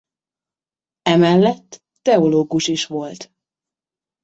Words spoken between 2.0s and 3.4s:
teológus is volt.